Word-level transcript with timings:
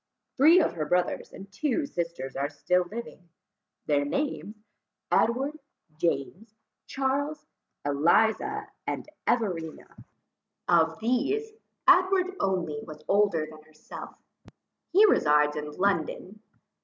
Three 0.35 0.59
of 0.59 0.73
her 0.73 0.85
brothers 0.87 1.31
and 1.31 1.51
two 1.51 1.85
sisters 1.85 2.35
are 2.35 2.49
still 2.49 2.85
living; 2.91 3.29
their 3.85 4.03
names, 4.03 4.55
Edward, 5.11 5.59
James, 5.95 6.55
Charles, 6.87 7.45
Eliza, 7.85 8.67
and 8.87 9.07
Everina. 9.27 10.03
Of 10.67 10.99
these, 11.01 11.51
Edward 11.87 12.35
only 12.39 12.81
was 12.81 13.03
older 13.07 13.45
than 13.47 13.61
herself; 13.61 14.15
he 14.91 15.05
resides 15.05 15.55
in 15.55 15.69
London. 15.73 16.39